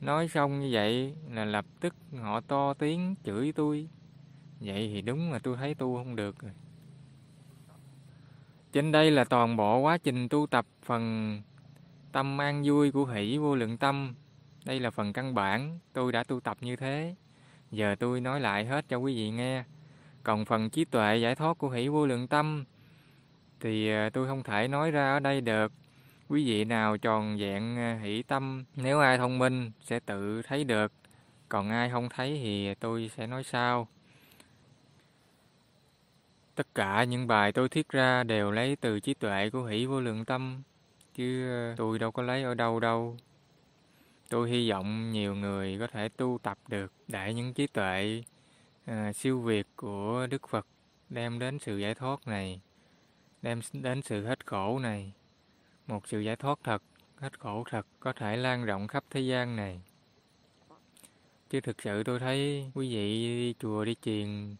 Nói 0.01 0.27
xong 0.27 0.59
như 0.59 0.69
vậy 0.71 1.15
là 1.31 1.45
lập 1.45 1.65
tức 1.79 1.95
họ 2.21 2.41
to 2.41 2.73
tiếng 2.73 3.15
chửi 3.23 3.53
tôi. 3.55 3.87
Vậy 4.59 4.91
thì 4.93 5.01
đúng 5.01 5.31
là 5.31 5.39
tôi 5.39 5.57
thấy 5.57 5.75
tu 5.75 5.97
không 5.97 6.15
được 6.15 6.39
rồi. 6.39 6.51
Trên 8.71 8.91
đây 8.91 9.11
là 9.11 9.23
toàn 9.23 9.57
bộ 9.57 9.77
quá 9.77 9.97
trình 9.97 10.29
tu 10.29 10.47
tập 10.47 10.65
phần 10.83 11.41
tâm 12.11 12.41
an 12.41 12.63
vui 12.65 12.91
của 12.91 13.05
hỷ 13.05 13.37
vô 13.37 13.55
lượng 13.55 13.77
tâm. 13.77 14.15
Đây 14.67 14.79
là 14.79 14.91
phần 14.91 15.13
căn 15.13 15.33
bản, 15.33 15.79
tôi 15.93 16.11
đã 16.11 16.23
tu 16.23 16.39
tập 16.39 16.57
như 16.61 16.75
thế. 16.75 17.15
Giờ 17.71 17.95
tôi 17.99 18.21
nói 18.21 18.39
lại 18.39 18.65
hết 18.65 18.85
cho 18.89 18.97
quý 18.97 19.15
vị 19.15 19.29
nghe. 19.29 19.63
Còn 20.23 20.45
phần 20.45 20.69
trí 20.69 20.85
tuệ 20.85 21.17
giải 21.17 21.35
thoát 21.35 21.57
của 21.57 21.69
hỷ 21.69 21.87
vô 21.87 22.05
lượng 22.05 22.27
tâm 22.27 22.65
thì 23.59 23.91
ờ, 23.91 24.09
tôi 24.09 24.27
không 24.27 24.43
thể 24.43 24.67
nói 24.67 24.91
ra 24.91 25.13
ở 25.13 25.19
đây 25.19 25.41
được. 25.41 25.71
Quý 26.29 26.45
vị 26.45 26.65
nào 26.65 26.97
tròn 26.97 27.37
vẹn 27.37 27.77
ờ, 27.77 27.97
hỷ 27.99 28.23
tâm, 28.23 28.63
nếu 28.75 28.99
ai 28.99 29.17
thông 29.17 29.39
minh 29.39 29.71
sẽ 29.81 29.99
tự 29.99 30.41
thấy 30.41 30.63
được 30.63 30.91
còn 31.49 31.69
ai 31.69 31.89
không 31.89 32.09
thấy 32.09 32.39
thì 32.43 32.73
tôi 32.73 33.11
sẽ 33.17 33.27
nói 33.27 33.43
sau. 33.43 33.87
Tất 36.55 36.67
cả 36.75 37.03
những 37.03 37.27
bài 37.27 37.51
tôi 37.51 37.69
thiết 37.69 37.89
ra 37.89 38.23
đều 38.23 38.51
lấy 38.51 38.75
từ 38.75 38.99
trí 38.99 39.13
tuệ 39.13 39.49
của 39.49 39.65
hỷ 39.65 39.85
vô 39.85 40.01
lượng 40.01 40.25
tâm, 40.25 40.61
chứ 41.15 41.49
ờ, 41.49 41.75
tôi 41.77 41.99
đâu 41.99 42.11
có 42.11 42.23
lấy 42.23 42.43
ở 42.43 42.53
đâu 42.53 42.79
đâu. 42.79 43.17
Tôi 44.29 44.49
hy 44.49 44.69
vọng 44.69 45.11
nhiều 45.11 45.35
người 45.35 45.77
có 45.79 45.87
thể 45.87 46.09
tu 46.09 46.39
tập 46.43 46.57
được 46.67 46.93
để 47.07 47.33
những 47.33 47.53
trí 47.53 47.67
tuệ 47.67 48.23
à, 48.85 49.13
siêu 49.13 49.41
việt 49.41 49.67
của 49.75 50.27
Đức 50.29 50.49
Phật 50.49 50.67
đem 51.09 51.39
đến 51.39 51.59
sự 51.59 51.77
giải 51.77 51.95
thoát 51.95 52.27
này, 52.27 52.61
đem 53.41 53.61
đến 53.73 54.01
sự 54.01 54.25
hết 54.25 54.45
khổ 54.45 54.79
này. 54.79 55.13
Một 55.87 56.07
sự 56.07 56.19
giải 56.19 56.35
thoát 56.35 56.59
thật, 56.63 56.83
hết 57.17 57.39
khổ 57.39 57.63
thật 57.69 57.87
có 57.99 58.13
thể 58.13 58.37
lan 58.37 58.65
rộng 58.65 58.87
khắp 58.87 59.03
thế 59.09 59.19
gian 59.21 59.55
này. 59.55 59.81
Chứ 61.49 61.61
thực 61.61 61.81
sự 61.81 62.03
tôi 62.03 62.19
thấy 62.19 62.71
quý 62.75 62.89
vị 62.95 63.27
đi 63.37 63.53
chùa 63.59 63.85
đi 63.85 63.95
chiền 64.01 64.55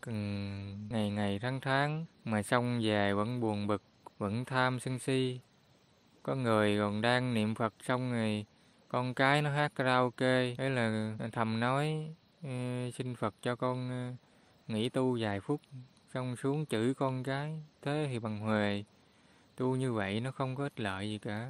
ngày 0.90 1.10
ngày 1.10 1.40
tháng 1.40 1.60
tháng 1.62 2.06
mà 2.26 2.44
xong 2.44 2.80
về 2.84 3.14
vẫn 3.14 3.40
buồn 3.42 3.68
bực, 3.68 3.82
vẫn 4.18 4.46
tham 4.46 4.80
sân 4.80 5.00
si. 5.00 5.40
Có 6.24 6.36
người 6.36 6.78
còn 6.78 7.02
đang 7.02 7.34
niệm 7.34 7.56
Phật 7.56 7.74
xong 7.84 8.12
rồi 8.12 8.46
con 8.88 9.14
cái 9.14 9.42
nó 9.42 9.50
hát 9.50 9.72
karaoke, 9.76 10.56
thế 10.58 10.70
là 10.70 11.18
thầm 11.32 11.60
nói 11.60 12.14
xin 12.94 13.16
Phật 13.16 13.36
cho 13.42 13.56
con 13.56 13.90
nghỉ 14.68 14.90
tu 14.90 15.18
vài 15.20 15.40
phút, 15.40 15.62
xong 16.14 16.36
xuống 16.36 16.66
chửi 16.66 16.94
con 16.94 17.24
cái, 17.24 17.62
thế 17.82 18.08
thì 18.12 18.20
bằng 18.20 18.40
huề. 18.40 18.84
Tu 19.56 19.76
như 19.76 19.94
vậy 19.94 20.20
nó 20.20 20.32
không 20.32 20.56
có 20.56 20.64
ích 20.64 20.80
lợi 20.80 21.10
gì 21.10 21.18
cả. 21.18 21.50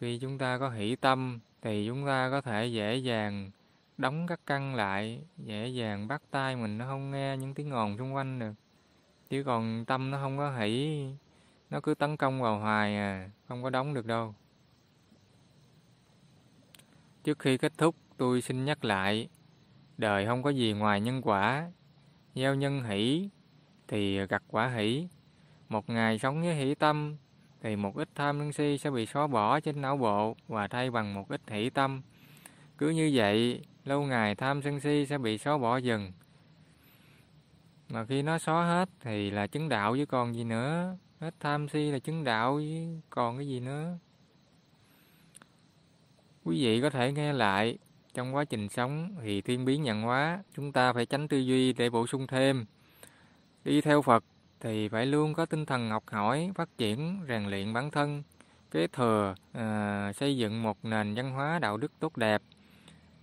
Khi 0.00 0.18
chúng 0.18 0.38
ta 0.38 0.58
có 0.58 0.70
hỷ 0.70 0.96
tâm 0.96 1.38
thì 1.62 1.86
chúng 1.86 2.06
ta 2.06 2.30
có 2.30 2.40
thể 2.40 2.66
dễ 2.66 2.96
dàng 2.96 3.50
đóng 3.98 4.26
các 4.26 4.40
căn 4.46 4.74
lại, 4.74 5.22
dễ 5.36 5.68
dàng 5.68 6.08
bắt 6.08 6.22
tay 6.30 6.56
mình 6.56 6.78
nó 6.78 6.86
không 6.86 7.10
nghe 7.10 7.36
những 7.36 7.54
tiếng 7.54 7.70
ồn 7.70 7.98
xung 7.98 8.14
quanh 8.14 8.38
được. 8.38 8.52
Chứ 9.30 9.42
còn 9.46 9.84
tâm 9.84 10.10
nó 10.10 10.18
không 10.18 10.38
có 10.38 10.56
hỷ, 10.56 11.04
nó 11.70 11.80
cứ 11.80 11.94
tấn 11.94 12.16
công 12.16 12.42
vào 12.42 12.58
hoài 12.58 12.96
à, 12.96 13.30
không 13.48 13.62
có 13.62 13.70
đóng 13.70 13.94
được 13.94 14.06
đâu. 14.06 14.34
Trước 17.28 17.38
khi 17.38 17.58
kết 17.58 17.72
thúc, 17.78 17.94
tôi 18.16 18.42
xin 18.42 18.64
nhắc 18.64 18.84
lại, 18.84 19.28
đời 19.98 20.26
không 20.26 20.42
có 20.42 20.50
gì 20.50 20.72
ngoài 20.72 21.00
nhân 21.00 21.20
quả. 21.22 21.70
Gieo 22.34 22.54
nhân 22.54 22.82
hỷ 22.82 23.28
thì 23.88 24.26
gặt 24.26 24.42
quả 24.48 24.68
hỷ. 24.68 25.08
Một 25.68 25.88
ngày 25.90 26.18
sống 26.18 26.42
với 26.42 26.54
hỷ 26.54 26.74
tâm 26.74 27.16
thì 27.62 27.76
một 27.76 27.96
ít 27.96 28.08
tham 28.14 28.38
sân 28.38 28.52
si 28.52 28.78
sẽ 28.78 28.90
bị 28.90 29.06
xóa 29.06 29.26
bỏ 29.26 29.60
trên 29.60 29.80
não 29.80 29.96
bộ 29.96 30.36
và 30.46 30.68
thay 30.68 30.90
bằng 30.90 31.14
một 31.14 31.28
ít 31.28 31.40
hỷ 31.50 31.70
tâm. 31.70 32.02
Cứ 32.78 32.88
như 32.88 33.10
vậy, 33.14 33.62
lâu 33.84 34.02
ngày 34.02 34.34
tham 34.34 34.62
sân 34.62 34.80
si 34.80 35.06
sẽ 35.06 35.18
bị 35.18 35.38
xóa 35.38 35.58
bỏ 35.58 35.76
dần. 35.76 36.12
Mà 37.88 38.04
khi 38.04 38.22
nó 38.22 38.38
xóa 38.38 38.66
hết 38.66 38.88
thì 39.00 39.30
là 39.30 39.46
chứng 39.46 39.68
đạo 39.68 39.96
chứ 39.96 40.06
còn 40.06 40.34
gì 40.34 40.44
nữa. 40.44 40.96
Hết 41.20 41.34
tham 41.40 41.68
si 41.68 41.90
là 41.90 41.98
chứng 41.98 42.24
đạo 42.24 42.60
chứ 42.60 43.00
còn 43.10 43.36
cái 43.36 43.48
gì 43.48 43.60
nữa. 43.60 43.98
Quý 46.48 46.64
vị 46.64 46.80
có 46.80 46.90
thể 46.90 47.12
nghe 47.12 47.32
lại 47.32 47.78
trong 48.14 48.34
quá 48.34 48.44
trình 48.44 48.68
sống 48.68 49.14
thì 49.22 49.40
thiên 49.40 49.64
biến 49.64 49.82
nhận 49.82 50.02
hóa, 50.02 50.42
chúng 50.56 50.72
ta 50.72 50.92
phải 50.92 51.06
tránh 51.06 51.28
tư 51.28 51.38
duy 51.38 51.72
để 51.72 51.90
bổ 51.90 52.06
sung 52.06 52.26
thêm. 52.26 52.66
Đi 53.64 53.80
theo 53.80 54.02
Phật 54.02 54.24
thì 54.60 54.88
phải 54.88 55.06
luôn 55.06 55.34
có 55.34 55.46
tinh 55.46 55.66
thần 55.66 55.90
học 55.90 56.04
hỏi, 56.06 56.50
phát 56.54 56.68
triển, 56.78 57.20
rèn 57.28 57.44
luyện 57.44 57.72
bản 57.72 57.90
thân, 57.90 58.22
kế 58.70 58.86
thừa, 58.86 59.34
à, 59.52 60.12
xây 60.12 60.36
dựng 60.36 60.62
một 60.62 60.84
nền 60.84 61.14
văn 61.14 61.30
hóa 61.30 61.58
đạo 61.58 61.76
đức 61.76 61.92
tốt 62.00 62.16
đẹp, 62.16 62.42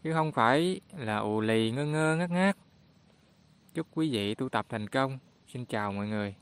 chứ 0.04 0.14
không 0.14 0.32
phải 0.32 0.82
là 0.98 1.18
ù 1.18 1.42
lì 1.42 1.72
ngơ 1.72 1.86
ngơ 1.86 2.16
ngắt 2.16 2.32
ngát. 2.32 2.58
Chúc 3.74 3.88
quý 3.94 4.10
vị 4.12 4.36
tu 4.36 4.50
tập 4.50 4.66
thành 4.70 4.88
công. 4.88 5.18
Xin 5.48 5.66
chào 5.66 5.92
mọi 5.92 6.08
người. 6.08 6.36